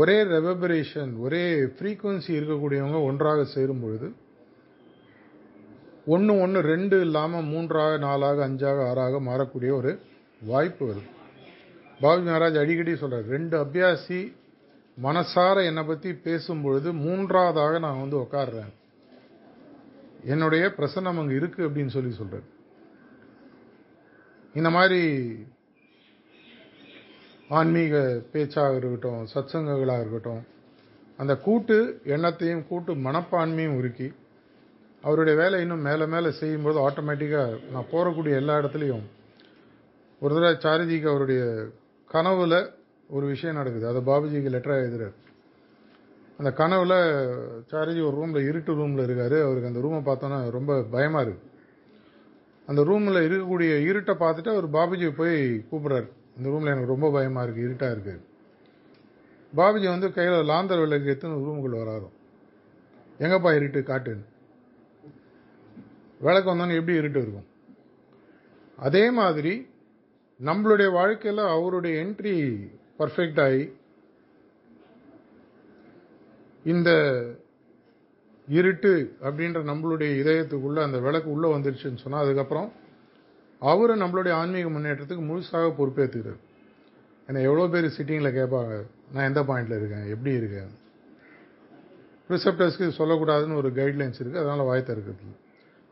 [0.00, 1.44] ஒரே ரெவபரேஷன் ஒரே
[1.76, 4.08] ஃப்ரீக்குவன்சி இருக்கக்கூடியவங்க ஒன்றாக சேரும் பொழுது
[6.14, 9.92] ஒன்று ஒன்று ரெண்டு இல்லாமல் மூன்றாக நாலாக அஞ்சாக ஆறாக மாறக்கூடிய ஒரு
[10.42, 11.08] வாய்ப்பு வருது.
[12.00, 14.20] பாபி மகாராஜ் அடிக்கடி சொல்கிறார் ரெண்டு அபியாசி
[14.98, 18.72] மனசார என்னை பற்றி பேசும்பொழுது மூன்றாவதாக நான் வந்து உட்காடுறேன்
[20.24, 22.48] என்னுடைய பிரசன்னம் அங்கே இருக்குது அப்படின்னு சொல்லி சொல்கிறேன்
[24.54, 25.00] இந்த மாதிரி
[27.50, 27.94] ஆன்மீக
[28.32, 30.42] பேச்சாக இருக்கட்டும் சத்சங்கங்களாக இருக்கட்டும்
[31.18, 34.08] அந்த கூட்டு எண்ணத்தையும் கூட்டு மனப்பான்மையும் உருக்கி
[35.04, 39.04] அவருடைய வேலை இன்னும் மேலே மேலே செய்யும்போது ஆட்டோமேட்டிக்காக நான் போகக்கூடிய எல்லா இடத்துலையும்
[40.22, 41.42] ஒரு தடவை சாரிஜிக்கு அவருடைய
[42.10, 42.54] கனவுல
[43.12, 43.86] ஒரு விஷயம் நடக்குது.
[43.86, 45.14] அதை பாபுஜிக்கு லெட்டராக எழுதுறாரு.
[46.38, 46.94] அந்த கனவுல
[47.70, 49.36] சாரிஜி ஒரு ரூமில் இருட்டு ரூமில் இருக்காரு.
[49.42, 51.50] அவருக்கு அந்த ரூமை பார்த்தோன்னா ரொம்ப பயமாக இருக்கு.
[52.66, 56.08] அந்த ரூமில் இருக்கக்கூடிய இருட்டை பார்த்துட்டு அவர் பாபுஜி போய் கூப்பிட்றாரு.
[56.36, 58.20] இந்த ரூமில் எனக்கு ரொம்ப பயமாக இருக்குது இருட்டாக இருக்குது
[59.56, 62.08] பாபுஜி வந்து கையில் லாந்தர் விளக்கு எடுத்துன்னு ரூமுக்குள்ளே வராரோ.
[63.18, 64.24] எங்கப்பா இருட்டு காட்டுன்னு.
[66.20, 67.46] விளக்கு வந்தோன்னு எப்படி இருட்டு இருக்கும்?
[68.76, 69.52] அதே மாதிரி
[70.44, 72.36] நம்மளுடைய வாழ்க்கையில் அவருடைய என்ட்ரி
[72.98, 73.72] பர்ஃபெக்ட் ஆகி
[76.64, 76.90] இந்த
[78.48, 82.72] இருட்டு அப்படின்ற நம்மளுடைய இதயத்துக்குள்ள அந்த விளக்கு உள்ள வந்துருச்சுன்னு சொன்னால் அதுக்கப்புறம்
[83.58, 86.40] அவரும் நம்மளுடைய ஆன்மீக முன்னேற்றத்துக்கு முழுசாக பொறுப்பேற்றுக்கிறார்
[87.28, 90.08] ஏன்னா எவ்வளோ பேர் சிட்டிங்கில் கேட்பாங்க நான் எந்த பாயிண்டில் இருக்கேன்?
[90.08, 90.80] எப்படி இருக்கேன்?
[92.28, 95.40] ரிசப்டர்ஸ்க்கு சொல்லக்கூடாதுன்னு ஒரு கைட்லைன்ஸ் இருக்குது அதனால் வாய் தருக்கிறது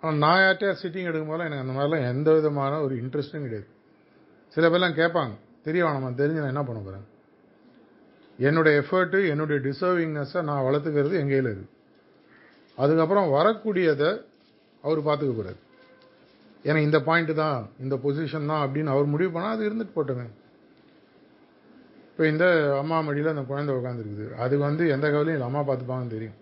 [0.00, 3.68] ஆனால் நான் யார்கிட்டயா சிட்டிங் எடுக்கும் எனக்கு அந்த மாதிரிலாம் எந்த விதமான ஒரு இன்ட்ரெஸ்ட்டும் கிடையாது.
[4.48, 7.06] சில பேர்லாம் கேட்பாங்க தெரிய நம்ம தெரிஞ்சு நான் என்ன பண்ண போகிறேன்
[8.38, 11.72] என்னுடைய எஃபர்ட்டு என்னுடைய டிசர்விங்னஸை நான் வளர்த்துக்கிறது என் கையில் இருக்கு.
[12.78, 14.10] அதுக்கப்புறம் வரக்கூடியதை
[14.84, 15.58] அவர் பார்த்துக்க கூடாது
[16.64, 20.24] ஏன்னா இந்த பாயிண்ட் தான் இந்த பொசிஷன் தான் அப்படின்னு அவர் முடிவு பண்ணால் அது இருந்துட்டு போட்டுங்க
[22.10, 22.46] இப்போ இந்த
[22.78, 25.48] அம்மா மடியில் அந்த குழந்தை உட்காந்துருக்குது அது வந்து எந்த கவலையும் இல்லை.
[25.50, 26.38] அம்மா பார்த்துப்பாங்கன்னு தெரியும்.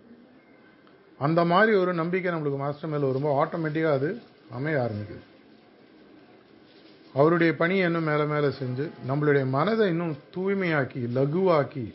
[1.19, 4.09] அந்த மாதிரி ஒரு நம்பிக்கை நம்மளுக்கு மாஸ்டர் மேலே வரும்போது ஆட்டோமேட்டிக்காக அது
[4.57, 5.23] அமைய ஆரம்பிக்குது.
[7.13, 11.85] அவருடைய பணியை இன்னும் மேலே மேலே செஞ்சு நம்மளுடைய மனதை இன்னும் தூய்மையாக்கி லகுவாக்கி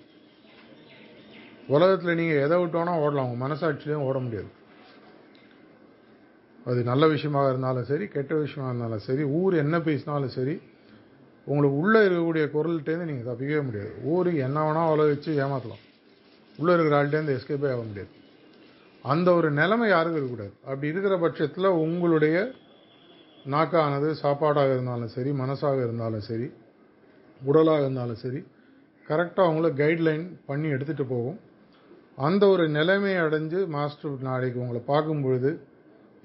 [1.75, 3.29] உலகத்தில் நீங்கள் எதை விட்டோன்னா ஓடலாம்.
[3.29, 4.51] உங்கள் மனசாட்சியிலையும் ஓட முடியாது.
[6.67, 10.55] அது நல்ல விஷயமாக இருந்தாலும் சரி கெட்ட விஷயமாக இருந்தாலும் சரி ஊர் என்ன பேசினாலும் சரி
[11.45, 13.93] உங்களுக்கு உள்ளே இருக்கக்கூடிய குரல்கிட்டேருந்து நீங்கள் தப்பிக்கவே முடியாது.
[14.13, 15.83] ஊர் என்ன வேணால் உலக வச்சு ஏமாற்றலாம்
[16.59, 18.13] உள்ளே இருக்கிற ஆள்கிட்டேருந்து எஸ்கேப்பே ஆக முடியாது.
[19.03, 20.55] அந்த ஒரு நிலைமை யாருக்கும் இருக்கக்கூடாது.
[20.65, 22.37] அப்படி இருக்கிற பட்சத்தில் உங்களுடைய
[23.51, 26.53] நாக்கானது சாப்பாடாக இருந்தாலும் சரி மனசாக இருந்தாலும் சரி
[27.45, 28.41] உடலாக இருந்தாலும் சரி
[29.09, 31.41] கரெக்டாக அவங்கள கைட்லைன் பண்ணி எடுத்துகிட்டு போகும்.
[32.17, 35.51] அந்த ஒரு நிலைமையை அடைஞ்சு மாஸ்டர் நாளைக்கு உங்களை பார்க்கும் பொழுது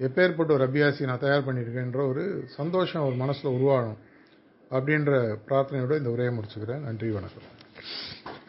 [0.00, 3.98] எப்பேற்பட்ட ஒரு அபியாசி நான் தயார் பண்ணியிருக்கேன்ற ஒரு சந்தோஷம் ஒரு மனசில் உருவாகணும்
[4.70, 6.80] அப்படின்ற பிரார்த்தனையோடு இந்த உரையை முடிச்சுக்கிறேன்.
[6.80, 8.39] நன்றி வணக்கம்.